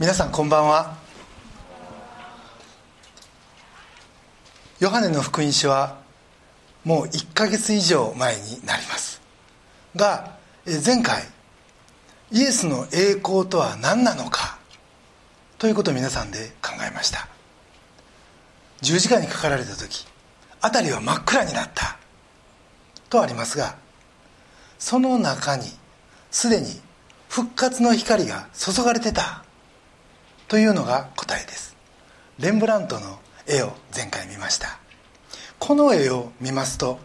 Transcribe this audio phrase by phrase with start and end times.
[0.00, 0.96] 皆さんこんばんは。
[4.78, 5.98] ヨハネの福音書は
[6.84, 9.20] もう1ヶ月以上前になります。
[9.96, 10.36] が
[10.86, 11.24] 前回
[12.30, 14.60] イエスの栄光とは何なのか
[15.58, 17.26] ということを皆さんで考えました。
[18.80, 20.06] 十字架にかかられた時
[20.62, 21.98] 辺りは真っ暗になった
[23.10, 23.74] とありますが
[24.78, 25.64] その中に
[26.30, 26.68] すでに
[27.28, 29.42] 復活の光が注がれてた。
[30.48, 31.76] というのが答えです。
[32.38, 34.78] レンブラントの絵を前回見ました。
[35.58, 36.98] この絵を見ますと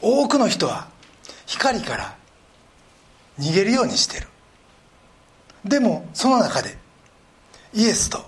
[0.00, 0.88] 多くの人は
[1.46, 2.16] 光から
[3.38, 4.28] 逃げるようにしてる。
[5.64, 6.76] でもその中で
[7.74, 8.18] イエスと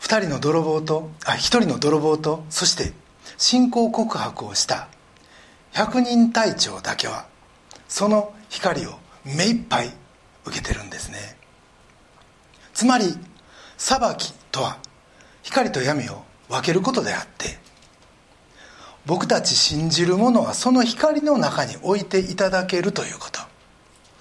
[0.00, 2.92] 2人の泥棒とあ1人の泥棒とそして
[3.36, 4.88] 信仰告白をした
[5.72, 7.26] 百人隊長だけは
[7.88, 9.90] その光を目いっぱい
[10.46, 11.36] 受けてるんですね。
[12.72, 13.14] つまり
[13.80, 14.76] 裁きとは
[15.42, 17.58] 光と闇を分けることであって
[19.06, 23.40] 僕たち信じる者はその光の中に置いていただけるということ。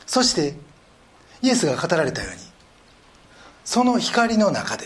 [0.07, 0.55] そして
[1.41, 2.39] イエスが語られたように
[3.66, 4.85] その光の中で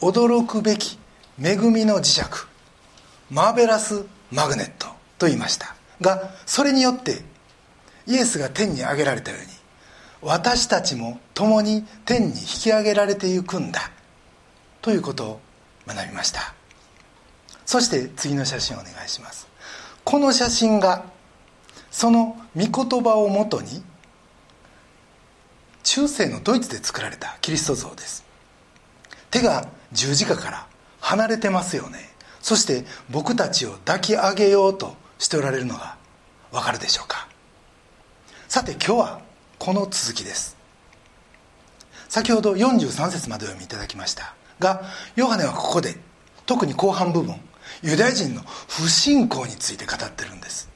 [0.00, 0.98] 驚くべき
[1.40, 2.22] 恵みの磁石
[3.30, 7.20] マーベラスマグネットと言いましたがそれによって
[8.06, 9.46] イエスが天に上げられたように
[10.26, 13.92] 私たちも共に天に引き上げられていくんだ。
[14.82, 15.40] ということを
[15.86, 16.52] 学びました。
[17.64, 19.46] そして次の写真をお願いします。
[20.02, 21.04] この写真が
[21.92, 23.84] その御言葉をもとに
[25.84, 28.24] 中世のドイツで作られたキリスト像です。
[29.30, 30.66] 手が十字架から
[30.98, 32.00] 離れてますよね。
[32.42, 35.96] そして僕たちを抱き上げようとしておられるのが
[36.50, 37.28] わかるでしょうか。
[38.48, 39.25] さて今日は
[39.58, 40.56] この続きです。
[42.08, 44.34] 先ほど43節までお読みいただきました。
[44.60, 44.82] が
[45.16, 45.96] ヨハネはここで
[46.46, 47.34] 特に後半部分
[47.82, 50.70] ユダヤ人の不信仰について語ってるんです。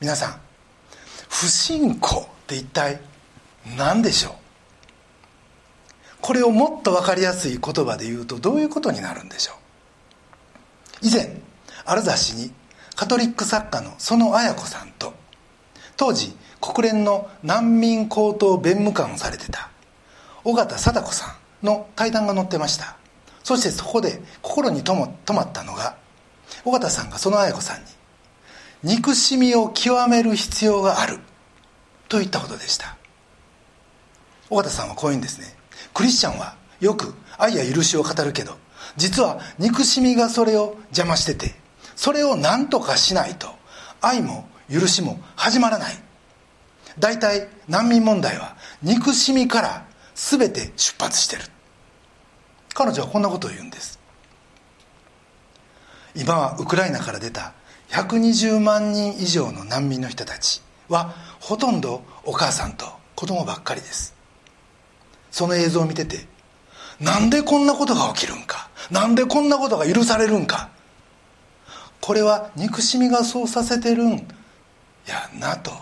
[0.00, 0.40] 皆さん
[1.28, 3.00] 不信仰って一体
[3.76, 4.32] 何でしょう？
[6.20, 9.52] これをもっと分かりやすい言葉で言うとどういうことになるんでしょ
[11.02, 11.06] う？
[11.06, 11.40] 以前
[11.84, 12.52] ある雑誌に
[12.96, 15.14] カトリック作家の園綾子さんと
[16.02, 19.70] 当時国連の難民高等弁務官をされてた。
[20.42, 22.96] 尾形貞子さんの対談が載ってました。
[23.44, 25.94] そしてそこで心にとも止まったのが
[26.64, 27.86] 尾形さんがその綾子さんに
[28.82, 31.20] 憎しみを極める必要がある
[32.08, 32.96] と言ったことでした。
[34.50, 35.54] 尾形さんはこういうんですね。
[35.94, 38.56] クリスチャンはよく愛や許しを語るけど
[38.96, 41.54] 実は憎しみがそれを邪魔してて
[41.94, 43.46] それを何とかしないと
[44.00, 45.94] 愛も許しも始まらない。
[46.98, 51.42] 大体難民問題は憎しみから全て出発してる。
[52.74, 54.00] 彼女はこんなことを言うんです。
[56.14, 57.52] 今はウクライナから出た
[57.90, 64.14] 120万人以上の難民の人たちはほとんどお母さんと子供ばっかりです。
[65.30, 66.26] その映像を見てて
[67.00, 68.70] なんでこんなことが起きるんか？
[68.90, 70.70] なんでこんなことが許されるんか？
[72.00, 74.26] これは憎しみがそうさせてるん
[75.06, 75.72] やなと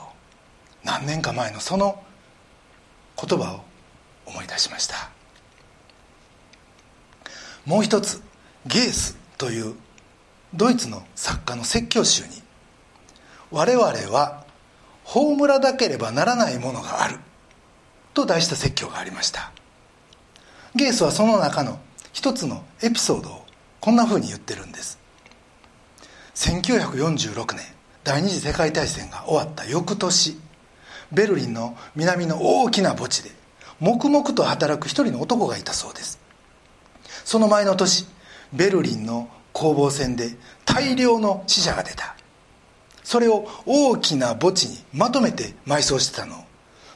[0.84, 2.02] 何年か前のその
[3.20, 3.60] 言葉を
[4.26, 5.10] 思い出しました。
[7.66, 8.22] もう一つ
[8.66, 9.74] ゲースという
[10.54, 12.42] ドイツの作家の説教集に
[13.50, 14.44] 我々は
[15.04, 17.18] 葬らなければならないものがある
[18.14, 19.52] と題した説教がありました。
[20.74, 21.80] ゲースはその中の
[22.12, 23.44] 一つのエピソードを
[23.80, 24.98] こんなふうに言ってるんです。
[26.34, 27.64] 1946年
[28.02, 30.38] 第二次世界大戦が終わった翌年
[31.12, 33.30] ベルリンの南の大きな墓地で
[33.78, 36.18] 黙々と働く一人の男がいたそうです。
[37.24, 38.06] その前の年
[38.52, 40.30] ベルリンの攻防戦で
[40.64, 42.16] 大量の死者が出た。
[43.02, 46.44] それを大きな墓地にまとめて埋葬してたの。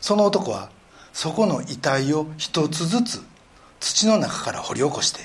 [0.00, 0.70] その男は
[1.12, 3.22] そこの遺体を一つずつ
[3.80, 5.20] 土の中から掘り起こして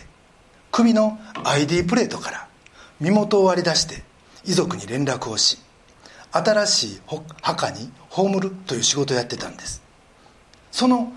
[0.72, 2.48] 首の ID プレートから
[3.00, 4.04] 身元を割り出して
[4.46, 5.58] 遺族に連絡をし
[6.31, 7.02] 新しい
[7.42, 9.81] 墓に葬るという仕事をやってたんです。
[10.72, 11.12] その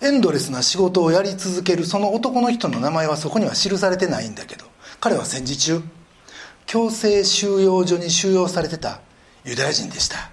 [0.00, 4.66] エンドレスな仕事をやり続けるその男の人の名前はそこには記されてないんだけど
[5.00, 5.80] 彼は戦時中
[6.66, 9.00] 強制収容所に収容されてた
[9.44, 10.30] ユダヤ人でした。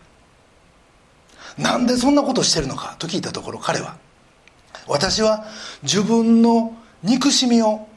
[1.58, 3.98] なんでそんなことしてるのかと聞いたところ彼は
[4.88, 5.46] 私は
[5.84, 7.88] 自分の憎しみを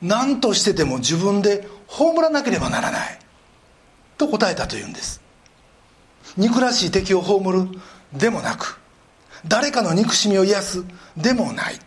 [0.00, 3.18] 何としてでも自分で葬らなければならない
[4.16, 5.25] と答えたというんです。
[6.36, 7.68] 憎らしい敵を葬る。
[8.12, 8.78] でもなく
[9.46, 10.84] 誰かの憎しみを癒す。
[11.16, 11.78] でもない。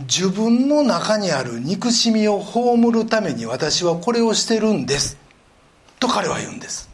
[0.00, 5.16] 自分の中にある憎しみを葬るために私はこれをしてるんです。
[5.98, 6.88] と彼は言うんです。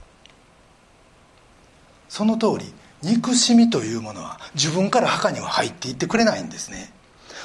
[2.09, 2.73] その通り
[3.03, 6.93] 憎しみというものは自分から墓には入っていってくれないんですね。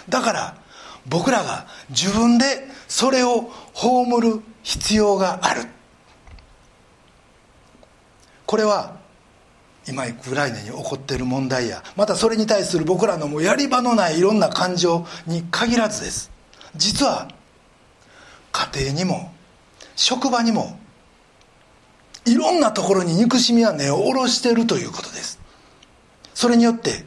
[0.07, 0.57] だから
[1.07, 5.65] 僕らが自分でそれを葬る必要がある。
[8.45, 8.97] これは
[9.89, 16.31] 今ウクライナに起こっている問題やまたそれに対する僕らのもうやり場のないいろんな感情に限らずです。
[16.75, 17.27] 実は
[18.51, 19.33] 家庭にも
[19.95, 20.79] 職場にも
[22.25, 25.39] いろんなところに憎しみは根を下ろしてるということです。
[26.33, 27.05] それによって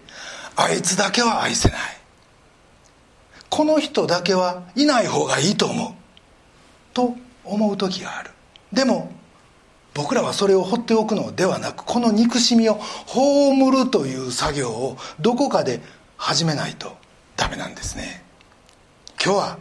[0.56, 1.78] あいつだけは愛せない。
[3.48, 5.92] この人だけはいない方がいいと思う。
[6.94, 8.30] と思う時がある。
[8.72, 9.12] でも
[9.94, 12.74] 僕らはそれを放っておくのではなくこの憎しみを
[13.06, 15.80] 葬るという作業をどこかで
[16.16, 16.96] 始めないと
[17.36, 18.24] ダメなんですね。
[19.22, 19.58] 今日は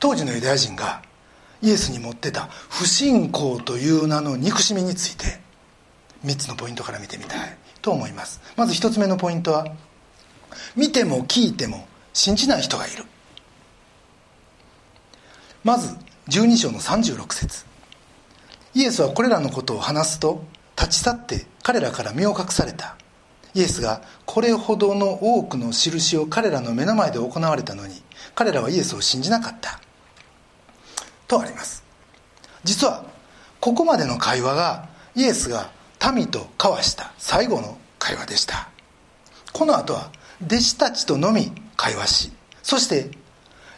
[0.00, 1.02] 当時のユダヤ人が
[1.62, 5.38] イエスに持ってた不信仰という名の憎しみについて
[6.24, 8.40] 3つのポイントから見てみたいと思います。
[8.56, 9.66] まず1つ目のポイントは
[10.76, 13.04] 見ても聞いても信じない人がいる。
[15.62, 15.96] まず
[16.28, 17.71] 12章の36節。
[18.74, 20.44] イエスはこれらのことを話すと
[20.76, 22.96] 立ち去って彼らから身を隠された。
[23.54, 28.02] イエスがこれほどの多くの印を彼らの目の前で行われたのに
[28.34, 29.80] 彼らはイエスを信じなかった。
[31.28, 31.84] とあります。
[32.64, 33.04] 実は
[33.60, 35.70] ここまでの会話がイエスが
[36.14, 38.70] 民と交わした最後の会話でした。
[39.52, 40.10] この後は
[40.44, 42.32] 弟子たちとのみ会話し
[42.62, 43.10] そして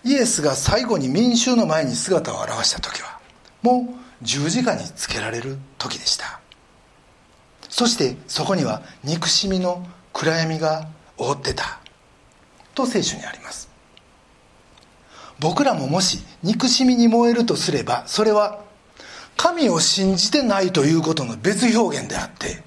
[0.05, 3.19] イエスが最後に民衆の前に姿を現した時は
[3.63, 6.41] もう十字架につけられる時でした。
[7.69, 11.81] そしてそこには憎しみの暗闇が覆ってた。
[12.75, 13.69] と聖書にあります。
[15.41, 18.63] 僕らももし憎しみに燃えるとすればそれは
[19.37, 22.63] 神を信じてないということの別表現であって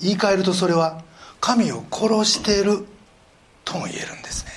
[0.00, 1.02] 言い換えるとそれは
[1.40, 2.86] 神を殺している
[3.64, 4.52] とも言えるんですね。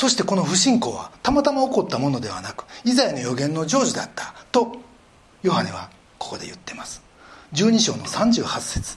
[0.00, 4.72] そしてこの不信仰はたまたま起こったものではなくイザヤの予言の成就だったと
[5.42, 7.02] ヨハネはここで言ってます。
[7.52, 8.96] 12章の38節。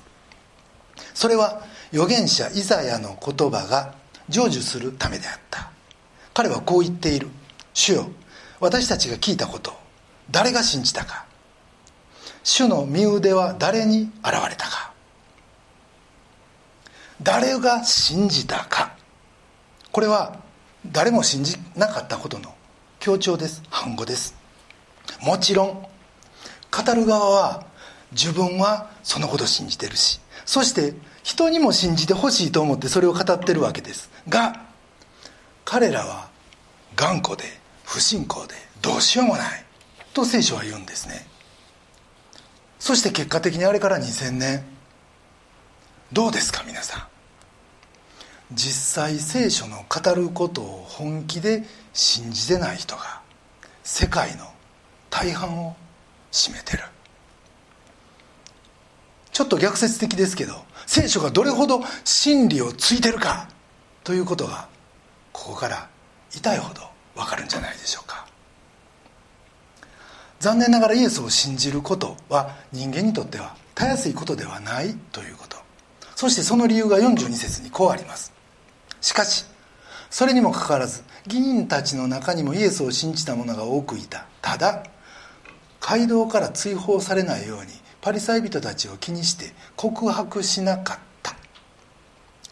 [1.14, 1.62] それは
[1.92, 3.96] 預言者イザヤの言葉が
[4.30, 5.72] 成就するためであった。
[6.34, 7.28] 彼はこう言っている。
[7.74, 8.08] 主よ
[8.62, 9.74] 私たちが聞いたことを
[10.32, 11.26] 誰が信じたか。
[12.46, 14.94] 主の身腕は誰に現れたか。
[17.22, 18.96] 誰が信じたか。
[19.92, 20.42] これは
[20.88, 22.54] 誰も信じなかったことの
[23.00, 23.64] 強調です。
[23.70, 24.36] 反語です。
[25.22, 25.68] もちろん
[26.72, 27.66] 語る側は
[28.12, 30.94] 自分はそのこと信じてるしそして
[31.24, 34.10] 人にも信じてほしいと思ってそれを語ってるわけです。
[34.28, 34.62] が
[35.66, 36.30] 彼らは
[36.96, 37.44] 頑固で
[37.86, 39.66] 不信仰でどうしようもない
[40.14, 41.26] と聖書は言うんですね。
[42.80, 44.64] そして結果的にあれから2000年。
[46.12, 47.13] どうですか皆さん？
[48.52, 51.64] 実際聖書の語ることを本気で
[51.94, 53.22] 信じてない人が
[53.84, 54.46] 世界の
[55.10, 55.76] 大半を
[56.32, 56.84] 占めてる。
[59.32, 63.48] ちょっと逆説的ですけど聖書がどれほど真理をついてるか
[64.04, 64.68] ということが
[65.32, 65.90] ここから
[66.32, 66.82] 痛いほど
[67.16, 68.28] 分かるんじゃないでしょうか。
[70.40, 75.58] 残念ながらイエスを信じることは人間にとってはたやすいことではないということ。
[76.16, 78.33] そしてその理由が42節にこうあります。
[79.04, 79.46] しかし
[80.10, 84.26] それにもかかわらず議員たちの中にもイエスを信じた者が多くいた。
[84.42, 84.84] ただ
[85.82, 87.68] 街道から追放されないように
[88.00, 91.36] パリサイ人たちを気にして告白しなかった。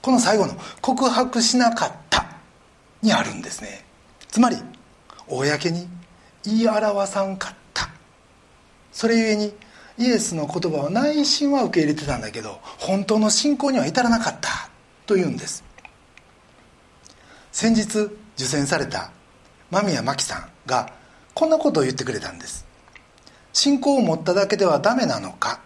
[0.02, 2.26] この最後の「告白しなかった」
[3.02, 3.86] にあるんですね。
[4.30, 4.58] つまり
[5.28, 5.88] 公に
[6.44, 7.90] 言い表さんかった。
[8.92, 9.54] それゆえに
[9.98, 14.70] イエスの言葉を内心は受け入れてたんだけど本当の信仰には至らなかった。
[15.06, 15.71] というんです。
[17.52, 17.84] 先日
[18.38, 19.12] 受選された
[19.70, 20.94] 間宮真紀さんが
[21.34, 22.66] こんなことを言ってくれたんです。
[23.54, 25.60] 信仰を持っただけではダメなのか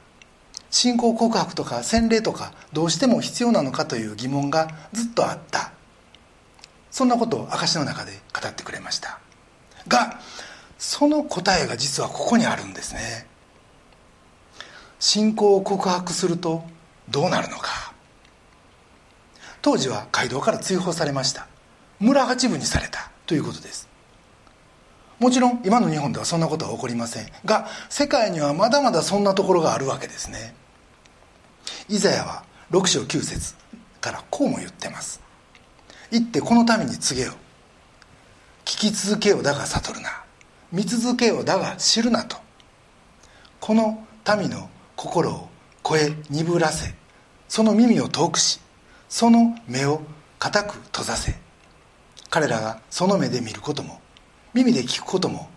[0.72, 5.72] 信仰告白とか洗礼とかどうしても必要なのかという疑問がずっとあった。
[6.92, 9.20] そんなことを証の中で語ってくれました。
[9.88, 10.20] が
[10.78, 13.28] その答えが実はここにあるんですね。
[15.00, 16.66] 信仰を告白すると
[17.10, 17.94] どうなるのか。
[19.62, 21.48] 当時は街道から追放されました。
[22.00, 23.88] 村八分にされたということです。
[25.20, 27.28] もちろん今の日本ではそんなことは起こりません。
[27.46, 30.54] が世界にはまだまだそんなところがあるわけですね。
[31.88, 33.56] イザヤは6章9節
[34.02, 35.22] からこうも言ってます。
[36.12, 37.34] 行ってこの民に告げよ。
[38.66, 40.24] 聞き続けよだが悟るな。
[40.72, 42.38] 見続けよだが知るなと。
[43.60, 44.06] この
[44.38, 45.50] 民の心を
[45.82, 46.94] 声鈍らせ。
[47.48, 48.60] その耳を遠くし
[49.08, 50.02] その目を
[50.40, 51.45] 固く閉ざせ。
[52.36, 54.02] 彼らがその目で見ることも
[54.54, 55.48] 耳で聞くことも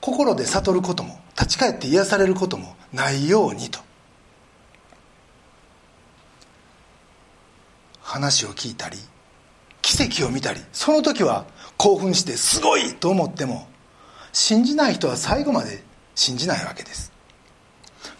[0.00, 3.80] 心で悟ることも立ち返って癒されることもないようにと。
[8.00, 8.98] 話を聞いたり
[9.80, 11.44] 奇跡を見たりその時は
[11.76, 13.66] 興奮してすごいと思っても
[14.32, 15.82] 信じない人は最後まで
[16.14, 17.10] 信じないわけです。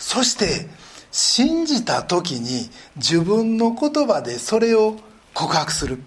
[0.00, 0.68] そして
[1.12, 4.96] 信じた時に自分の言葉でそれを
[5.34, 6.02] 告白する。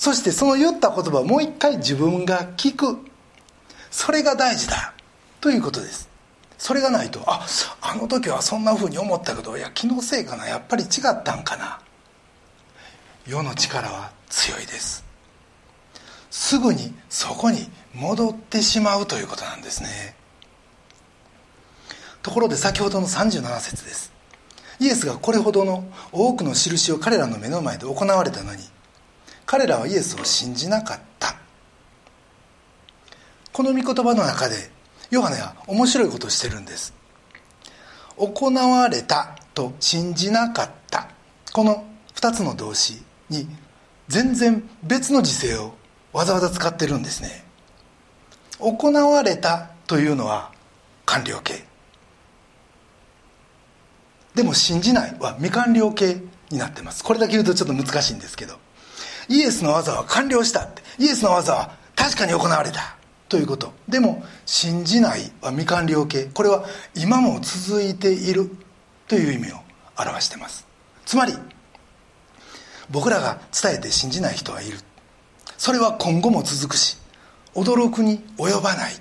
[0.00, 2.96] そしてその言った言葉をもう一回自分が聞く。
[3.90, 4.94] それが大事だ。
[5.42, 6.08] ということです。
[6.56, 7.46] それがないとあ
[7.82, 10.48] あの時はそんなふうに思ったけどいや気のせいかな。
[10.48, 11.80] やっぱり違ったんかな。
[13.26, 15.04] 世の力は強いです。
[16.30, 20.16] すぐにそこに戻ってしまうということなんですね。
[22.22, 24.14] ところで先ほどの37節です。
[24.78, 28.62] イエスがこれほどの多くの印を彼らの目の前で行われたのに
[29.50, 31.34] 彼らはイエスを信じなかった。
[33.52, 34.70] この御言葉の中で
[35.10, 36.94] ヨハネは面白いことをしてるんです。
[38.16, 41.08] 行われたと信じなかった。
[41.52, 43.48] この2つの動詞に
[44.06, 45.74] 全然別の時勢を
[46.12, 47.44] わざわざ使ってるんですね。
[48.60, 50.52] 行われたというのは
[51.06, 51.64] 完了形。
[54.36, 57.02] でも信じないは未完了形になってます。
[57.02, 58.56] これだけ言うとちょっと難しいんですけど。
[59.30, 60.82] イエスの技は完了したって。
[60.98, 62.96] イエスの技は確かに行われた。
[63.28, 63.72] ということ。
[63.88, 66.24] でも信じないは未完了形。
[66.34, 68.50] これは今も続いている。
[69.06, 69.56] という意味を
[69.98, 70.68] 表してます。
[71.04, 71.32] つまり
[72.90, 74.78] 僕らが伝えて信じない人はいる。
[75.58, 76.96] それは今後も続くし
[77.54, 78.92] 驚くに及ばない。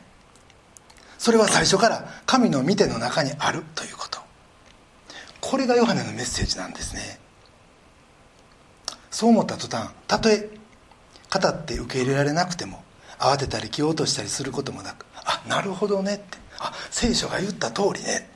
[1.20, 3.64] それは最初から神の見ての中にある。
[3.76, 4.20] ということ。
[5.42, 7.20] これがヨハネのメッセージなんですね。
[9.12, 10.50] そう思った途端たとえ
[11.32, 12.84] 語って受け入れられなくても
[13.20, 18.30] 慌てたり気を落としたりすることもなくあなるほどねってあ聖書が言った通りね。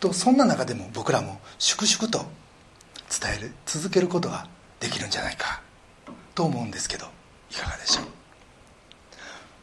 [0.00, 2.26] とそんな中でも僕らも粛々と
[3.08, 4.46] 伝える続けることが
[4.78, 5.62] できるんじゃないか
[6.34, 7.06] と思うんですけど
[7.50, 8.04] いかがでしょう。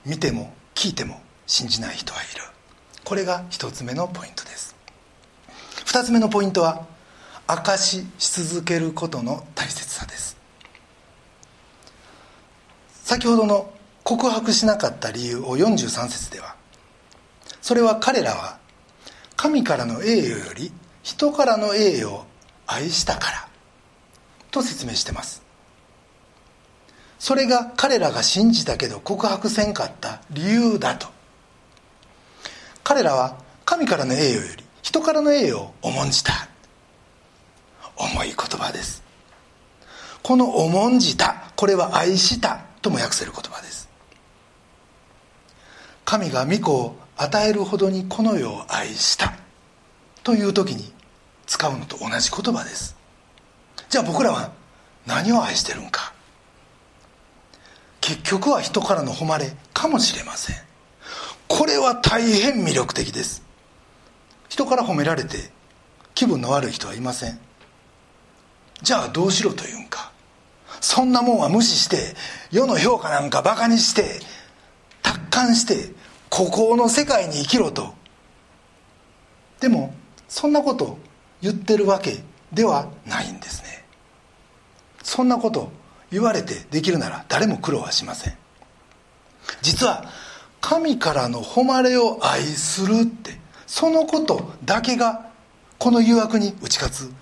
[0.05, 2.41] 見ても聞いても信じない人はいる。
[3.03, 4.75] これが一つ目のポイントです。
[5.85, 6.87] 二つ目のポイントは
[7.47, 10.37] 証しし続けることの大切さです。
[13.03, 16.55] 先ほどの告白しなかった理由を43節では
[17.61, 18.57] それは彼らは
[19.35, 20.71] 神からの栄誉より
[21.03, 22.25] 人からの栄誉を
[22.67, 23.47] 愛したから
[24.51, 25.41] と説明してます。
[27.19, 31.07] それが彼らが信じたけど告白せんかった理由だと。
[32.83, 36.50] 彼らは神からの栄誉より人からの栄誉を重んじた。
[37.97, 39.03] 重い言葉です。
[40.23, 43.89] この重んじたこれは愛したとも訳せる言葉です。
[46.05, 49.33] 神が御子を与えるほどにこの世を愛した
[50.23, 50.91] という時に
[51.45, 52.95] 使うのと同じ言葉です。
[53.89, 54.51] じゃあ僕らは
[55.05, 56.13] 何を愛してるんか。
[57.99, 60.55] 結局は人からの誉れかもしれません。
[61.47, 63.43] これは大変魅力的です。
[64.49, 65.51] 人から褒められて
[66.13, 67.39] 気分の悪い人はいません。
[68.81, 70.11] じゃあどうしろというんか。
[70.79, 72.15] そんなもんは無視して
[72.51, 74.19] 世の評価なんかバカにして
[75.03, 75.93] 達観して
[76.29, 77.93] 孤高の世界に生きろと。
[79.59, 79.93] でも
[80.27, 80.97] そんなこと
[81.41, 83.85] 言ってるわけではないんですね。
[85.03, 85.71] そんなこと
[86.11, 88.37] 言われてできるなら誰も苦労はしません。
[89.61, 90.05] 実は
[90.61, 95.29] 神からの誉れを愛するってそのことだけが
[95.77, 97.13] この誘惑に打ち勝つ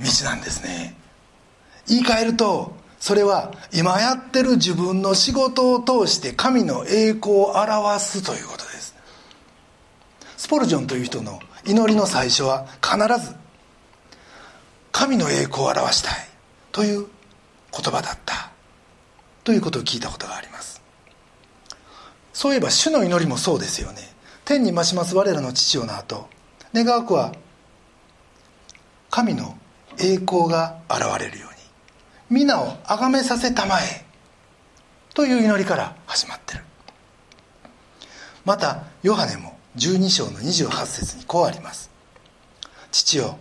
[0.00, 0.97] 道なんですね。
[1.88, 8.94] 言い換えるとそれは今やってる自分の仕事を通して神の栄光を表すということです。
[10.36, 13.34] スポルジョンという人の祈りの最初は必ず
[14.92, 16.14] 神の栄光を表したい
[16.72, 17.06] という
[17.72, 18.50] 言葉だった
[19.44, 20.82] ということを聞いたことがあります。
[22.32, 24.02] そういえば主の祈りもそうですよね。
[24.44, 26.28] 天に増します我らの父よの後。
[26.74, 27.32] 願わくは
[29.10, 29.56] 神の
[29.98, 31.47] 栄光が現れるよ
[32.30, 34.04] 皆を崇めさせたまえ。
[35.14, 36.64] という祈りから始まってる。
[38.44, 41.90] またヨハネも12章の28節にこうあります。
[42.90, 43.38] 父よ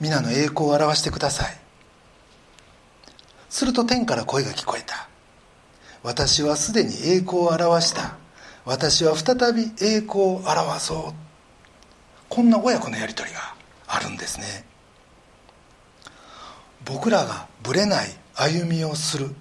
[0.00, 1.56] 皆の栄光を表してください。
[3.50, 5.06] すると天から声が聞こえた。
[6.02, 8.16] 私はすでに栄光を表した。
[8.64, 11.14] 私は再び栄光を表そう。
[12.30, 13.54] こんな親子のやり取りが
[13.86, 14.64] あるんですね。
[16.88, 19.34] 僕らがぶれない歩みをする。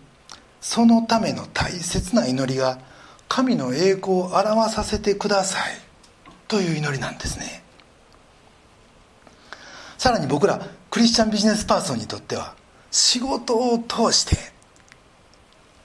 [0.59, 2.77] そのための大切な祈りが
[3.29, 5.61] 神の栄光を表させてください。
[6.49, 7.63] という祈りなんですね。
[9.97, 10.61] さらに僕ら
[10.91, 12.53] クリスチャンビジネスパーソンにとっては
[12.91, 14.35] 仕事を通して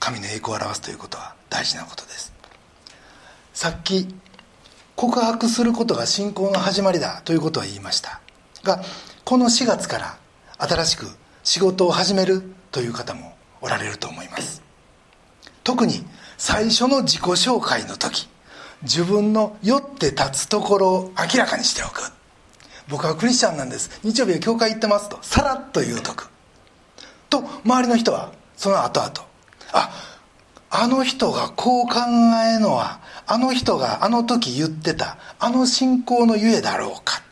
[0.01, 2.33] 神の栄光を表すということは大事なことです。
[3.55, 4.13] さっき
[4.97, 8.21] 告白することが信仰の始まりだということは言いました。
[8.65, 8.83] が
[9.25, 10.19] この4月から
[10.59, 14.63] 新しく仕事を始めるという方もおられると思います。
[15.65, 16.05] 特に
[16.39, 18.29] 最初の自己紹介の時
[18.83, 22.13] 自分の酔って立つところを明らかにしておく。
[22.89, 24.01] 僕はクリスチャンなんです。
[24.03, 26.29] 日曜日は教会行ってますとさらっと言うとく。
[27.31, 29.13] と周りの人はその後々
[29.73, 29.91] あ
[30.71, 32.01] あの人がこう考
[32.55, 37.23] えのはあの人があの時言ってたあの信仰のゆえだろうか。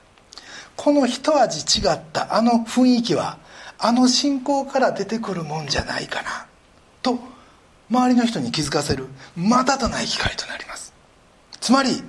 [0.77, 3.39] この一味違ったあの雰囲気は
[3.83, 6.47] あの信仰から出てくるもんじゃないかな。
[7.03, 7.19] と
[7.91, 9.07] 周りの人に気づかせる
[9.37, 10.93] またとない機会となります。
[11.61, 12.03] つまり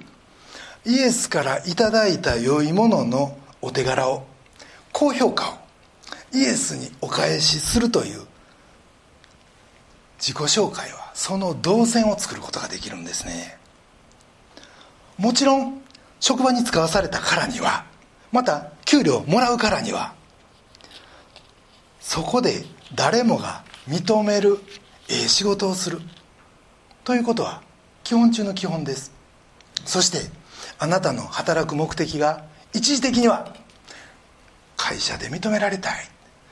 [0.86, 4.26] イエスからいただいた良いもののお手柄を
[4.92, 5.54] 高評価を
[6.34, 8.22] イエスにお返しするという
[10.20, 13.58] 自己紹介はその動線を作ることができるんですね。
[15.18, 15.82] もちろん
[16.20, 17.86] 職場に使わされたからには
[18.32, 20.14] また給料をもらうからには
[22.12, 24.60] そこで誰もが認める
[25.08, 26.02] ええ仕事をする。
[27.06, 27.62] ということは
[28.04, 29.14] 基本中の基本です。
[29.86, 30.30] そして
[30.78, 33.56] あなたの働く目的が一時的には
[34.76, 35.94] 会社で認められたい。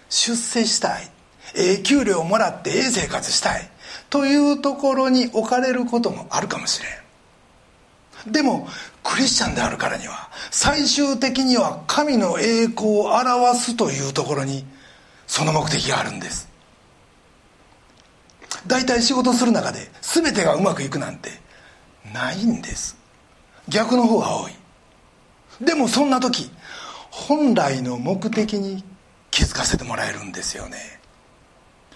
[0.07, 1.12] 出世したい。
[1.57, 3.69] ええ給料をもらってええ生活したい。
[4.10, 6.81] というところに置かれることもあるかもし
[8.25, 8.31] れん。
[8.31, 8.65] でも
[9.03, 14.63] クリスチャンであるからには最終的には神の栄光を表すというところに
[15.29, 16.49] その目的があるんです。
[18.65, 21.29] 大体仕事する中で全てがうまくいくなんて
[22.11, 22.97] ないんです。
[23.69, 24.53] 逆の方が多い。
[25.61, 26.51] でもそんな時
[27.11, 28.83] 本来の目的に
[29.29, 30.99] 気づかせてもらえるんですよね。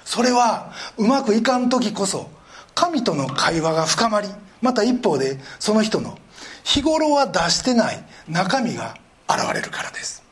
[0.05, 2.29] それはうまくいかん時こそ
[2.75, 4.29] 神との会話が深まり
[4.61, 6.19] また一方でその人の
[6.63, 8.95] 日頃は出してない中身が
[9.27, 10.22] 現れるからです。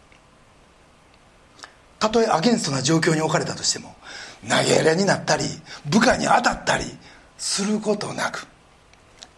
[2.01, 3.95] たとえアゲンストな状況に置かれたとしても
[4.41, 5.43] 投げ入れになったり
[5.85, 6.83] 部下に当たったり
[7.37, 8.47] することなく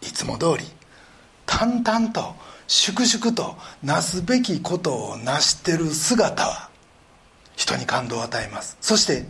[0.02, 0.66] いつも通り
[1.46, 2.36] 淡々と
[2.68, 6.70] 粛々となすべきことを成してる姿は
[7.58, 8.78] 人に感動を与えます。
[8.80, 9.26] そして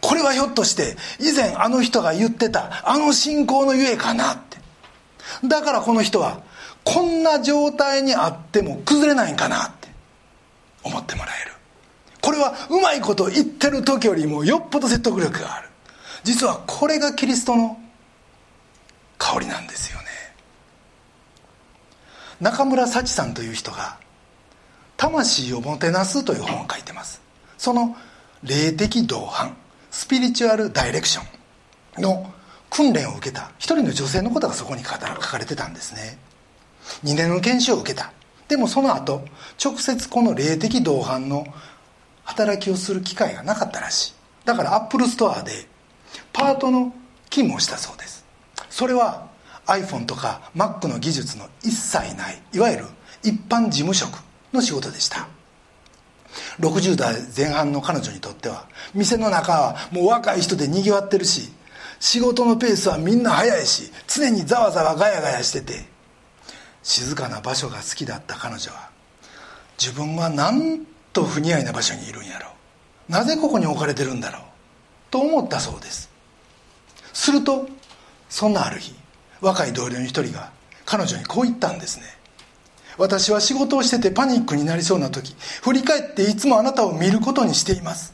[0.00, 4.58] これはひょっとして以前あの人が言ってたあの信仰のゆえかなって。
[5.46, 6.42] だからこの人は
[6.84, 9.88] こんな状態にあっても崩れないんかなって
[10.84, 11.57] 思ってもらえる。
[12.28, 15.68] これはうまいこと言ってる時よりもよっぽど説得力がある。
[16.24, 17.80] 実はこれがキリストの
[19.16, 20.04] 香りなんですよね。
[22.38, 23.96] 中村幸さんという人が
[24.98, 27.22] 「魂をもてなす」という本を書いてます。
[27.56, 27.96] その
[28.42, 29.56] 霊的同伴
[29.90, 31.22] スピリチュアルダイレクショ
[31.98, 32.30] ンの
[32.68, 36.18] 訓練を受けた一人の女性のことがそこに書かれてたんですね。
[37.04, 38.12] 2年の研修を受けた。
[38.48, 39.24] でもその後
[39.64, 41.46] 直接この霊的同伴の
[42.28, 44.14] 働きをする機会がなかったらしい。
[44.44, 45.66] だからアップルストアで
[46.32, 46.92] パートの
[47.30, 48.24] 勤務をしたそうです。
[48.68, 49.28] それは
[49.66, 52.84] iPhone とか Mac の技術の一切ないいわゆる
[53.22, 55.26] 一般事務職の仕事でした。
[56.60, 61.50] 60代前半の彼女にとっては店の中はもう若い人でにぎわってるし
[61.98, 65.86] 仕事のペースはみんな早いし常にざわざわガヤガヤしてて
[66.82, 68.90] 静かな場所が好きだった彼女は
[69.78, 72.50] 自分はなんと不似合いな場所にいるんやろ。
[73.08, 74.42] うなぜここに置かれてるんだろう。
[75.10, 76.10] と思ったそうです。
[77.12, 77.68] すると
[78.28, 78.94] そんなある日
[79.40, 80.50] 若い同僚の一人が
[80.84, 82.04] 彼女にこう言ったんですね。
[82.96, 88.12] 私は仕事をしててパニックになりそうな時振り返っていつもあなたを見ることにしています。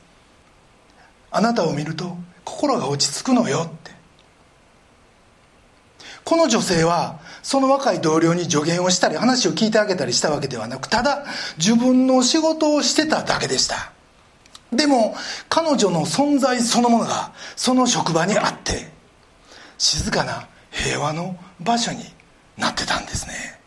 [1.31, 3.93] あなたを見ると心が落ち着くのよって。
[6.25, 11.27] この女性はその若い同僚に助言をしたり話を聞いてあげたりしたわけではなくただ
[11.59, 13.93] 自分の仕事をしてただけでした。
[14.73, 15.15] でも
[15.51, 18.89] 彼女の存在そのものがその職場にあって
[19.77, 21.99] 静かな平和の場所に
[22.57, 23.61] なってたんですね。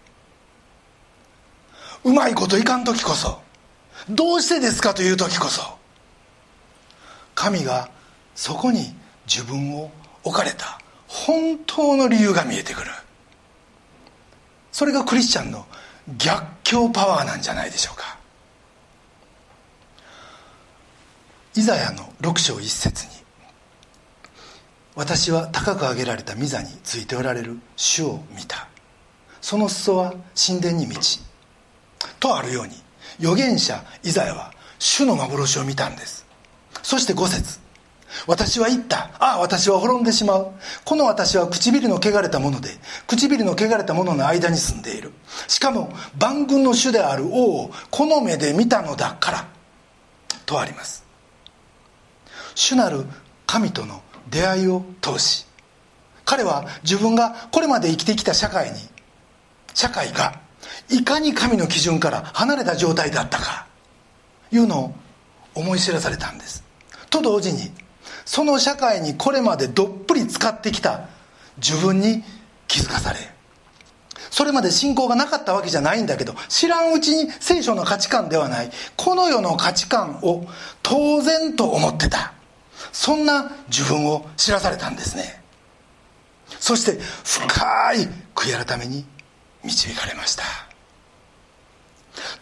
[2.03, 3.39] うまいこといかん時こそ
[4.09, 5.77] どうしてですかという時こそ
[7.35, 7.89] 神が
[8.33, 8.95] そこに
[9.27, 9.91] 自分を
[10.23, 12.87] 置かれた本当の理由が見えてくる。
[14.77, 15.65] それがクリスチャンの
[16.19, 18.15] 逆境パワーなんじゃないでしょうか。
[21.55, 23.11] イザヤの6章1節に
[24.93, 28.67] 「私は高く上げられた御座についておられる主を見た」
[29.41, 31.23] その裾は神殿に満ち
[32.19, 32.75] とあるように
[33.19, 36.23] 預言者イザヤは主の幻を見たんです。
[36.83, 37.59] そして5節
[38.25, 39.11] 私は言った。
[39.19, 40.51] ああ私は滅んでしまう。
[40.83, 42.69] この私は唇の汚れたもので
[43.05, 45.11] 唇の汚れたものの間に住んでいる。
[45.47, 49.47] しかも万軍の主である王をこの目で見たのだから
[50.45, 51.05] とあります。
[52.55, 53.05] 主なる
[53.45, 55.45] 神との出会いを通し
[56.25, 58.79] 彼は自分がこれまで生きてきた社会に
[59.73, 60.41] 社会が
[60.89, 63.67] いかに神の基準から離れた状態だったか
[64.51, 64.95] いうのを
[65.55, 66.63] 思い知らされたんです。
[67.09, 67.71] と同時に
[68.27, 71.07] その社会にこれまでどっぷり使ってきた。
[71.57, 72.23] 自分に
[72.67, 73.19] 気づかされ。
[74.29, 78.69] それまで信仰がなかったわけじゃないんだけど知らんうちに聖書の価値観ではない。
[78.97, 80.45] この世の価値観を
[80.83, 82.33] 当然と思ってた。
[82.91, 85.41] そんな自分を知らされたんですね。
[86.59, 89.05] そして深い悔い改めに
[89.63, 90.43] 導かれました。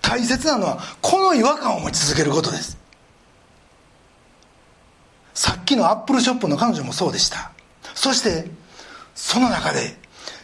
[0.01, 2.84] 大切なのはこの違和感を持ち続けることです。
[5.35, 7.51] さっきのアップルショップの彼女もそうでした。
[7.93, 8.49] そして
[9.13, 9.95] その中で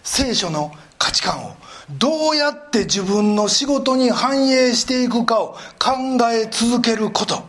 [0.04, 1.56] 聖書の価値観を
[1.98, 7.44] どうやって自分の仕事に反映していくかを考え続けること。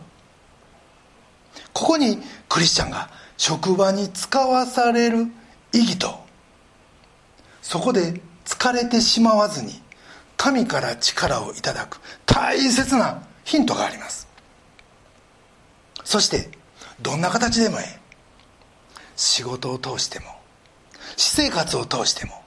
[1.73, 2.17] ここに
[2.49, 5.27] クリスチャンが職場に使わされる
[5.73, 6.23] 意義と
[7.61, 9.81] そこで疲れてしまわずに
[10.37, 14.27] 神から力をいただく大切なヒントがあります。
[16.03, 16.62] そして
[17.01, 17.99] どんな形でもええ。
[19.15, 20.25] 仕事を通しても
[21.17, 22.41] 私生活を通しても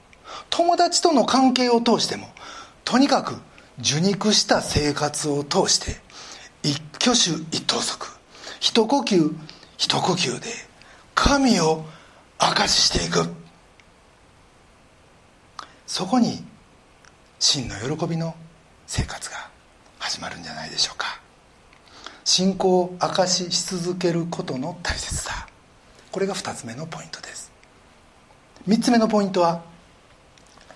[0.49, 2.27] 友達との関係を通しても
[2.83, 3.35] とにかく
[3.79, 6.01] 受肉した生活を通して
[6.63, 8.07] 一挙手一投足
[8.59, 9.35] 一呼吸
[9.77, 10.47] 一呼吸で
[11.15, 11.85] 神を
[12.39, 13.27] 証ししていく。
[15.85, 16.43] そこに
[17.39, 18.35] 真の喜びの
[18.87, 19.49] 生活が
[19.99, 21.21] 始まるんじゃないでしょうか。
[22.27, 25.47] 信仰を証しし続けることの大切さ。
[26.11, 27.53] これが2つ目のポイントです。
[28.67, 29.61] 3つ目のポイントは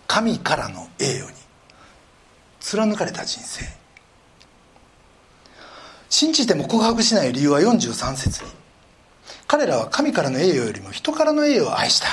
[0.08, 1.38] 神からの栄誉に
[2.62, 3.66] 貫かれた人生。
[6.10, 8.50] 信じても告白しない理由は43節に
[9.46, 12.08] 彼らは神からの栄誉よりも人からの栄誉を愛した。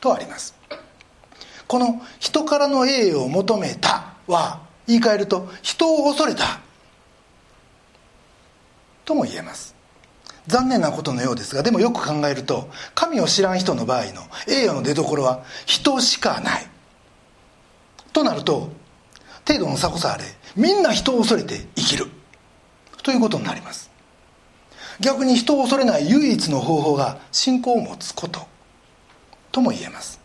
[0.00, 0.54] とあります。
[1.66, 6.60] この人からの栄誉を求めたは言い換えると人を恐れた。
[9.04, 9.74] とも言えます。
[10.46, 16.66] 残念なことのようですがでもよく考えると神を知らん人の場合の栄誉の出どころは人しかない。
[18.12, 18.70] となると
[19.46, 20.24] 程度の差こそあれ
[20.56, 22.06] みんな人を恐れて生きる。
[23.02, 23.90] ということになります。
[25.00, 28.46] 逆に人を恐れない唯一の方法が信仰を持つこと。
[29.52, 30.20] とも言えます。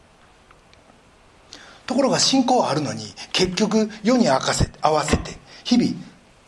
[1.85, 5.91] ところが信仰はあるのに結局世に合わせ合わせて日々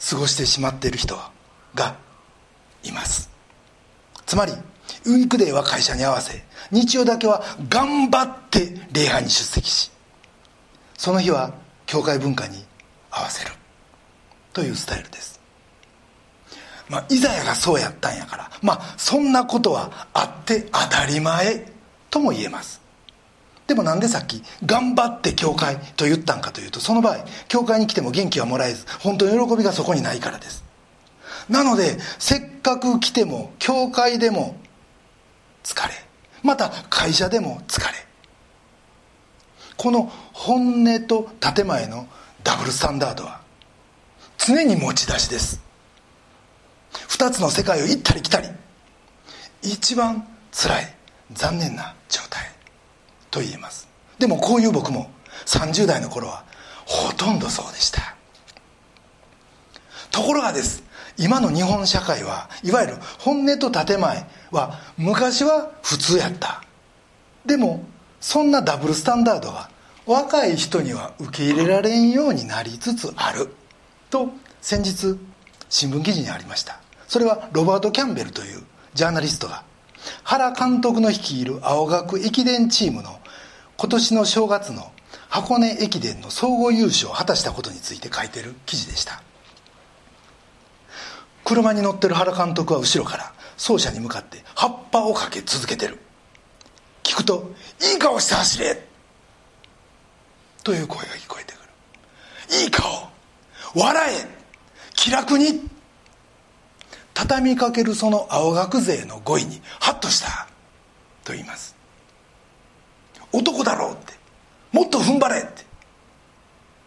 [0.10, 1.18] 過ごしてしまっている人
[1.74, 1.96] が
[2.84, 3.30] います。
[4.26, 4.54] つまり
[5.06, 9.92] ウィークデーは会社に合わせ日曜だけは頑張って礼拝に出席し
[10.98, 11.54] その日は
[11.86, 12.64] 教会文化に
[13.10, 13.52] 合わせる。
[14.54, 15.40] というスタイルです。
[16.90, 21.66] まあイザヤがそうやったんやからまあそんなことはあって当たり前
[22.10, 22.82] とも言えます。
[23.68, 30.64] でもなんでさっき頑張って教会と言ったんかというとその場合教会に来ても元気はもらえず本当に喜びがそこにないからです。
[31.50, 34.56] なのでせっかく来ても教会でも
[35.64, 35.94] 疲れ。
[36.44, 37.94] また会社でも疲れ。
[39.78, 42.08] この本音と建前の
[42.44, 43.42] ダブルスタンダードは
[44.38, 45.62] 常に持ち出しです。
[47.10, 48.48] 2つの世界を行ったり来たり。
[49.64, 50.96] 一番辛い
[51.34, 52.52] 残念な状態。
[53.32, 53.88] と言えます。
[54.20, 55.10] でもこういう僕も
[55.46, 56.44] 30代の頃は
[56.86, 58.16] ほとんどそうでした。
[60.12, 60.84] ところがです。
[61.18, 66.64] 今の日本社会はいわゆる本音と建前は昔は普通やった。
[67.46, 67.84] でも
[68.20, 69.70] そんなダブルスタンダードが
[70.06, 73.50] 若い人には受け入れられんようになりつつある。
[74.10, 74.30] と
[74.62, 75.18] 先日
[75.70, 76.80] 新聞記事にありました。
[77.08, 79.64] それはロバート・キャンベルというジャーナリストが
[80.24, 83.20] 原監督の率いる青学駅伝チームの
[83.78, 84.92] 今年の正月の
[85.30, 89.22] 箱根駅伝の総合優勝を果たしたことについて書いてる記事でした。
[91.52, 96.00] 車に乗ってる原監督は後ろから奏者に向かって葉っぱをかけ続けてる。
[97.04, 97.52] 聞くと
[97.92, 98.88] 「いい顔して走れ!」
[100.64, 101.58] という声が聞こえてく
[102.56, 102.64] る。
[102.64, 103.10] いい顔
[103.76, 104.28] 笑え!
[104.94, 105.70] 気楽に!
[107.14, 110.48] 畳みかけるその青学勢の語彙にハッとした
[111.26, 111.76] と言います。
[113.34, 114.14] 男だろうって。
[114.72, 115.66] もっと踏ん張れって。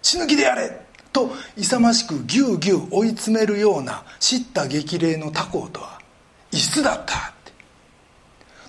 [0.00, 0.83] 死ぬ気でやれ
[1.14, 6.00] と勇ましくぎゅうぎゅう追い詰めるような叱咤激励の他校とは
[6.50, 7.52] 異質だったって。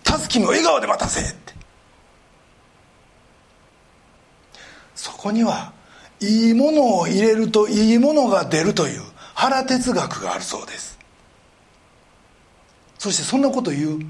[0.03, 1.53] たすきも笑顔で待たせって。
[4.95, 5.73] そこには
[6.21, 9.01] いいものを入れるといいものが出るという
[9.34, 10.97] 原哲学があるそうです。
[12.99, 14.08] そしてそんなことを言う指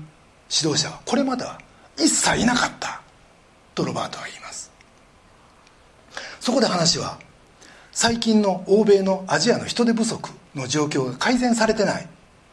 [0.50, 1.60] 導者はこれまでは
[1.98, 3.02] 一切いなかった
[3.74, 4.72] とロバートは言います。
[6.40, 7.18] そこで話は
[7.96, 12.08] 最近の欧米のアジアの人手不足の状況が改善されてない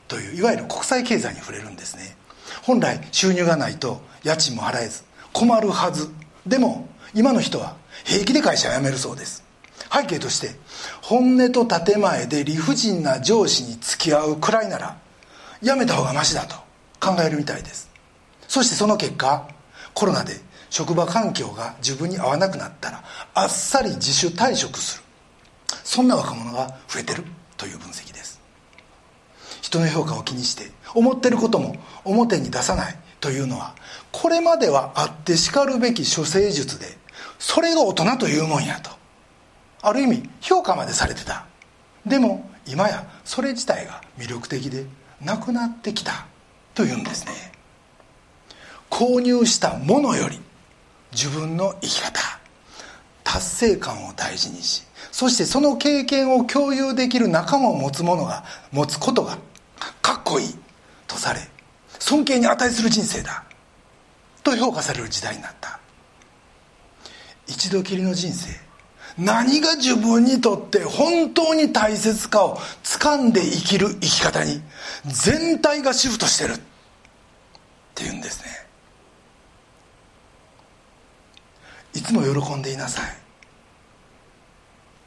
[0.06, 2.16] といういわゆる国際経済に触れるんですね。
[2.62, 5.02] 本来収入がないと家賃も払えず
[5.32, 6.08] 困るはず
[6.46, 7.74] でも今の人は
[8.04, 9.42] 平気で会社を辞めるそうです。
[9.92, 10.50] 背景として
[11.02, 14.96] 本音と建前で理不尽な上司に付き合うくらいなら
[15.60, 16.54] 辞めた方がマシだと
[17.00, 17.90] 考えるみたいです。
[18.46, 19.48] そしてその結果
[19.92, 20.34] コロナで
[20.70, 23.02] 職場環境が自分に合わなくなったら
[23.34, 25.02] あっさり自主退職する。
[25.84, 27.24] そんな若者が増えてる
[27.56, 28.40] という分析です。
[29.60, 33.74] 人の評価を気にして思ってることも表に出さないというのは
[34.10, 36.98] これまではあってしかるべき処世術で
[37.38, 38.90] それが大人というもんやと。
[39.84, 41.46] ある意味評価までされてた。
[42.06, 44.84] でも今やそれ自体が魅力的で
[45.20, 46.26] なくなってきた
[46.74, 47.52] というんですね。
[48.90, 50.38] 購入したものより
[51.12, 52.20] 自分の生き方
[53.24, 59.38] 達成感を大事にしそしてその経験を共有できる仲間を持つ者が持つことが
[60.00, 60.54] かっこいい
[61.06, 61.40] とされ
[61.98, 63.44] 尊敬に値する人生だ
[64.42, 65.78] と評価される時代になった。
[67.46, 68.48] 一度きりの人生
[69.18, 74.62] 何が自分にとって本当に大切かを掴んで生きる生き方に
[75.04, 76.60] 全体がシフトしてるっ
[77.94, 78.66] ていうんですね。
[81.94, 83.21] いつも喜んでいなさい。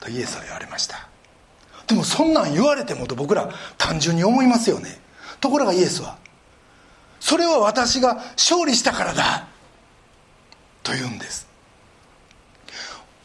[0.06, 1.08] とイエスは言われました。
[1.88, 5.00] でもそんなん言われてもと僕ら単純に思いますよね。
[5.40, 6.18] ところがイエスは
[7.20, 9.48] それは私が勝利したからだ。
[10.84, 11.48] と言うんです。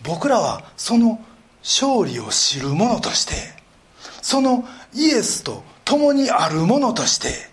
[0.02, 1.20] 僕らはその
[1.62, 3.34] 勝利を知る者として
[4.22, 7.50] そのイエスと共にある者として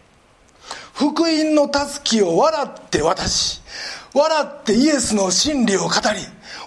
[0.94, 3.62] 福音のたすきを笑って渡し
[4.14, 5.94] 笑ってイエスの真理を語り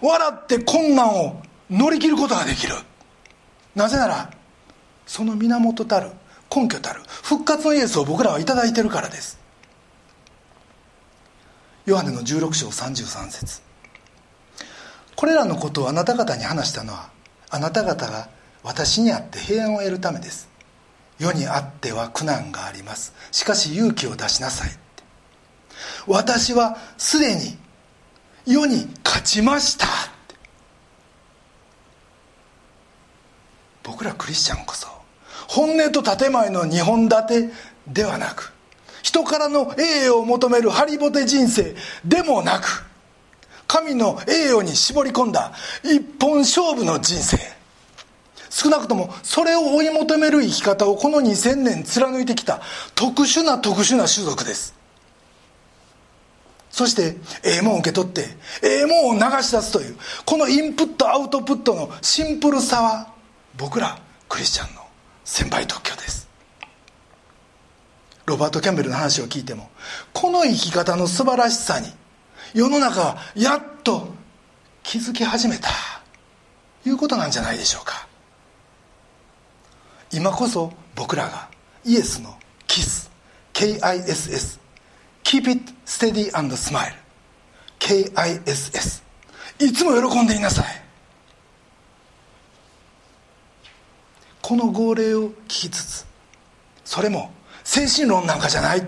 [0.03, 2.75] 笑って困難を乗り切ることができる。
[3.75, 4.31] なぜなら
[5.07, 6.11] その源たる
[6.55, 9.39] 根拠たる復活のイエスを僕らは頂いてるからです。
[11.87, 13.63] ヨハネの16章33節。
[15.17, 17.11] これらのことをあなた方に話したのは
[17.51, 18.29] あなた方が
[18.63, 20.49] 私にあって平安を得るためです。
[21.19, 23.15] 世にあっては苦難があります。
[23.31, 24.71] しかし勇気を出しなさい
[26.07, 27.59] 私はすでに
[28.47, 29.87] 世に勝ちました。
[33.83, 34.89] 僕らクリスチャンこそ
[35.49, 37.55] 本音と建前の2本立て
[37.87, 38.53] ではなく
[39.03, 42.85] 人からの栄誉を求めるハリボテ人生でもなく
[43.67, 45.53] 神の栄誉に絞り込んだ
[45.85, 47.39] 一本勝負の人生。
[48.51, 52.61] 少なくともそれを追い求める生き方をこの2000年貫いてきた
[52.97, 54.75] 特殊な特殊な種族です。
[56.71, 58.27] そしてええもんを受け取って
[58.63, 63.10] ええもんを流し出すというこのインプットアウトプットのシンプルさは
[63.61, 64.81] 僕らクリスチャンの
[65.23, 66.31] 先輩特許です。
[68.25, 69.69] ロバート・キャンベルの話を聞いても
[70.15, 71.89] この生き方の素晴らしさに
[72.55, 74.15] 世の中はやっと
[74.83, 75.69] 気づき始めた。
[76.87, 78.09] いうことなんじゃないでしょうか。
[80.11, 81.51] 今こそ僕らが
[81.85, 82.35] イエスの
[82.67, 83.11] キス
[83.53, 84.59] KISS
[85.23, 86.95] Keep it steady and smile
[87.79, 89.03] KISS
[89.59, 90.90] いつも喜んでいなさい。
[94.51, 96.07] この号令を聞きつつ
[96.85, 97.31] それも
[97.63, 98.85] 精神論なんかじゃない。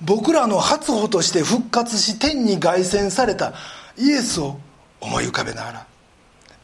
[0.00, 3.54] 僕らの初歩として復活し天に凱旋された
[3.96, 4.58] イエスを
[5.00, 5.86] 思い浮かべながら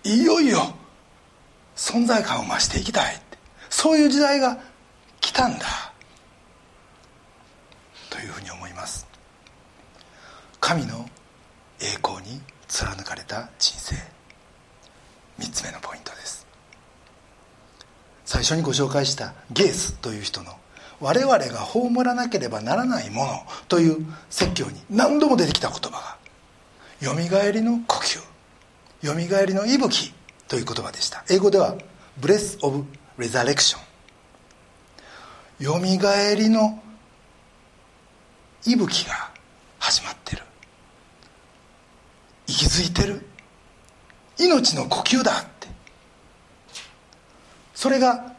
[0.03, 0.75] いよいよ
[1.77, 3.23] 存在感を増していきたい
[3.71, 4.59] そういう時代が
[5.21, 5.93] 来たんだ。
[8.11, 9.07] というふうに思います。
[10.59, 11.09] 神の
[11.81, 13.95] 栄光に貫かれた人生。
[15.39, 16.42] 3つ目のポイントです。
[18.25, 20.53] 最初にご紹介したゲースという人の
[21.01, 23.33] 我々が葬らなければならないもの
[23.69, 26.17] という説教に何度も出てきた言葉が
[27.01, 28.21] よみがえりの呼吸
[29.03, 30.15] よみがえりの息吹
[30.47, 31.25] という言葉でした。
[31.29, 31.77] 英語では
[32.21, 32.85] ブレス・オブ・
[33.19, 33.79] レザレクショ
[35.61, 36.81] ンよみがえりの
[38.65, 39.31] 息吹が
[39.79, 40.43] 始まってる。
[42.47, 43.27] 息づいてる。
[44.39, 45.47] 命の呼吸だ。
[47.83, 48.35] それが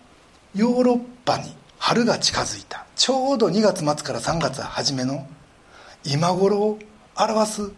[0.55, 2.85] ヨーロッパに春が近づいた。
[2.95, 5.27] ちょうど2月末から3月初めの
[6.05, 6.79] 今頃を
[7.13, 7.69] 表す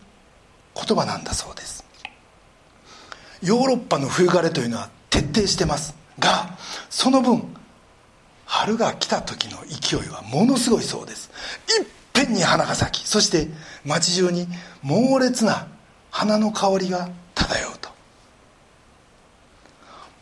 [0.75, 1.84] 言葉なんだそうです。
[3.41, 5.95] ヨーロッパの冬枯れというのは徹底してます。
[6.19, 6.56] が
[6.91, 7.41] その分
[8.45, 11.32] 春が来た時の勢いはものすごいそうです。
[11.80, 13.47] いっぺんに花が咲きそして
[13.84, 14.47] 街中に
[14.84, 15.65] 猛烈な
[16.12, 17.74] 花の香りが漂う。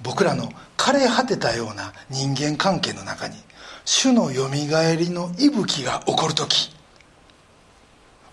[0.03, 3.37] 僕らの枯れ果てたような人間関係の中に
[3.85, 6.73] 主のよみがえりの息吹が起こる時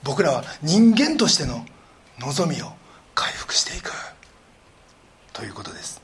[0.02, 1.64] 僕らは人間としての
[2.18, 2.66] 望みを
[3.14, 3.92] 回復していく。
[5.32, 6.00] ということです。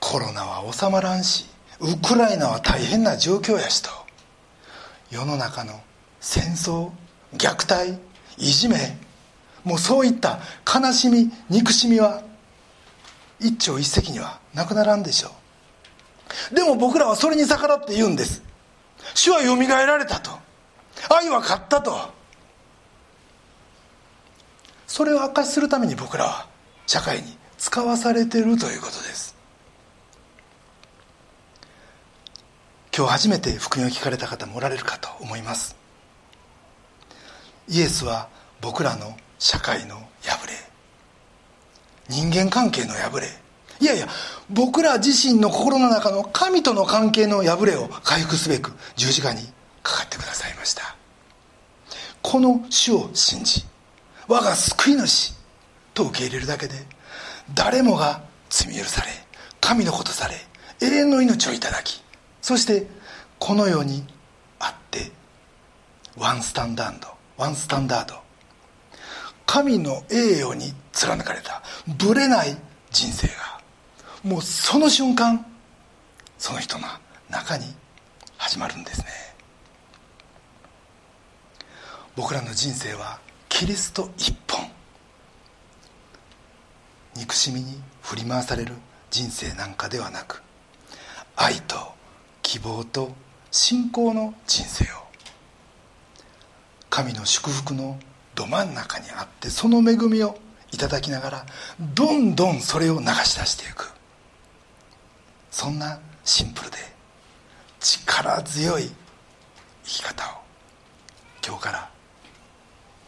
[0.00, 1.46] コロナは収まらんし
[1.80, 3.90] ウクライナは大変な状況やしと
[5.10, 5.80] 世の中の
[6.20, 6.90] 戦争
[7.34, 8.00] 虐待
[8.38, 8.96] いじめ
[9.64, 12.22] もうそういった悲しみ憎しみは
[13.40, 15.30] 一朝一夕にはなくならんでしょ
[16.52, 16.54] う。
[16.54, 18.42] でも僕らはそれに逆らって言うんです。
[19.14, 20.30] 主はよみがえられたと。
[21.10, 21.96] 愛は勝ったと。
[24.86, 26.46] それを明かしするために僕らは
[26.86, 29.36] 社会に使わされているということです。
[32.96, 35.76] 今日初めて福音を聞かれた方もおられるかと思います。
[37.68, 38.28] イエスは
[38.60, 40.67] 僕らの社会の破れ。
[42.08, 43.26] 人間関係の破れ。
[43.80, 44.08] いやいや
[44.50, 49.42] 僕ら自身の心の中の神との関係の破れを回復すべく十字架に
[49.82, 50.96] かかってくださいました。
[52.22, 53.64] この主を信じ
[54.26, 55.34] 我が救い主
[55.94, 56.74] と受け入れるだけで
[57.54, 59.08] 誰もが罪許され
[59.60, 60.34] 神のことされ
[60.80, 62.02] 永遠の命をいただき
[62.42, 62.86] そして
[63.38, 64.04] この世に
[64.58, 65.10] あって
[66.16, 68.27] ワンスタンダードワンスタンダード。
[69.48, 71.62] 神の栄誉に貫かれた。
[71.86, 72.54] ぶれない
[72.90, 73.60] 人生が。
[74.22, 75.46] もうその瞬間
[76.36, 76.86] その人の
[77.30, 77.64] 中に
[78.36, 79.06] 始まるんですね。
[82.14, 84.70] 僕らの人生はキリスト一本。
[87.16, 88.74] 憎しみに振り回される
[89.10, 90.42] 人生なんかではなく
[91.36, 91.74] 愛と
[92.42, 93.12] 希望と
[93.50, 95.08] 信仰の人生を。
[96.90, 97.98] 神の祝福の
[98.38, 100.38] ど真ん中にあってその恵みを
[100.70, 101.46] いただきながら
[101.80, 103.90] どんどんそれを流し出していく。
[105.50, 106.76] そんなシンプルで
[107.80, 108.92] 力強い
[109.82, 110.28] 生き方を
[111.44, 111.90] 今日から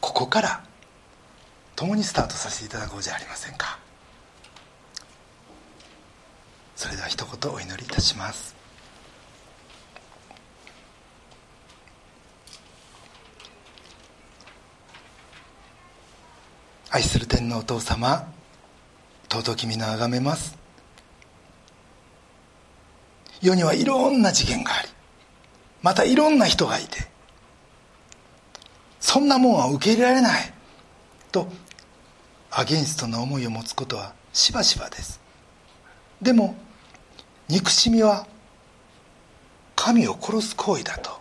[0.01, 0.65] ここから
[1.77, 3.79] 共にスタートさせていただこうじゃありませんか。
[6.75, 8.57] それでは一言お祈りいたします。
[16.93, 18.27] 愛する天皇お父様
[19.31, 20.59] 尊き皆をあがめます。
[23.41, 24.89] 世にはいろんな事件があり
[25.83, 27.09] またいろんな人がいて
[28.99, 30.53] そんなもんは受け入れられない
[31.31, 31.47] と
[32.51, 35.21] アゲンストな思いを持つことはしばしばです。
[36.21, 36.57] でも
[37.49, 38.27] 憎しみは
[39.77, 41.21] 神を殺す行為だと。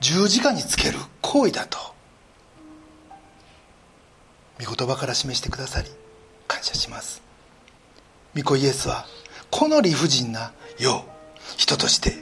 [0.00, 1.92] 十字架につける行為だと。
[4.62, 5.88] 御言葉から示してくださり
[6.46, 7.22] 感謝します。
[8.36, 9.06] 御子イエスは
[9.50, 11.04] この理不尽な世を
[11.56, 12.14] 人として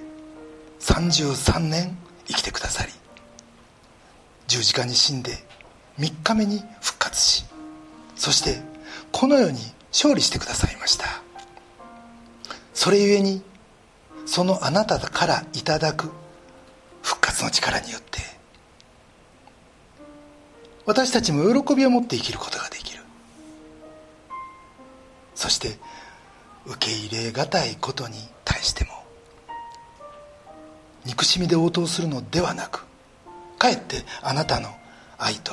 [0.81, 2.93] 33年生きてくださり
[4.49, 5.39] 十字架に死んで
[5.99, 7.45] 3日目に復活し
[8.17, 8.61] そして
[9.13, 9.61] この世に
[9.93, 11.05] 勝利してくださいました。
[12.75, 13.43] それゆえに
[14.25, 16.11] そのあなたからいただく
[17.03, 18.21] 復活の力によって
[20.91, 23.05] 私たちも喜びを持って生きることができる。
[25.37, 25.79] そして
[26.67, 28.91] 受け入れがたいことに対しても
[31.05, 32.85] 憎しみで応答するのではなく
[33.57, 34.69] かえってあなたの
[35.17, 35.53] 愛と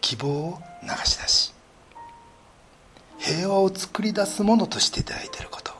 [0.00, 1.54] 希望を流し出し
[3.18, 5.72] 平和を作り出すものとしていただいていること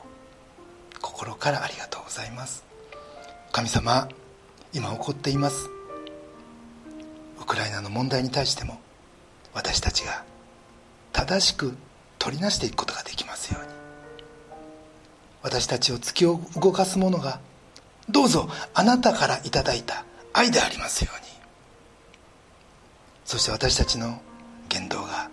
[1.01, 2.63] 心からありがとうございます。
[3.51, 4.07] 神様
[4.71, 5.67] 今起こっています。
[7.41, 8.79] ウクライナの問題に対しても
[9.53, 10.23] 私たちが
[11.11, 11.75] 正しく
[12.17, 13.69] 取りなしていくことができますように。
[15.41, 17.39] 私たちを突き動かすものが
[18.09, 21.29] どうぞあなたからいただいた愛でありますように。
[23.25, 24.21] そして私たちの
[24.67, 25.29] 言動が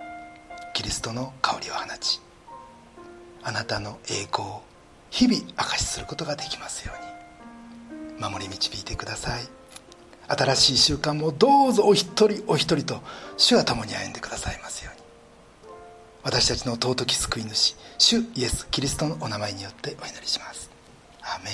[0.75, 2.21] キリストの香りを放ち
[3.43, 4.62] あなたの栄光を
[5.11, 7.07] 日々証しすることができますように。
[8.19, 9.55] 守り導いてください。
[10.29, 13.01] 新しい習慣もどうぞお一人お一人と
[13.37, 15.07] 主が共に歩んでくださいますように。
[16.24, 20.70] 私たちの尊き救い主主イエス・キリストのお名前によってお祈りします。
[21.22, 21.53] アメン。